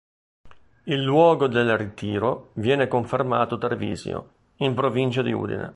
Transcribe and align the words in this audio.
Il 0.85 1.03
luogo 1.03 1.45
del 1.45 1.77
ritiro 1.77 2.53
viene 2.55 2.87
confermato 2.87 3.59
Tarvisio, 3.59 4.31
in 4.55 4.73
provincia 4.73 5.21
di 5.21 5.31
Udine. 5.31 5.69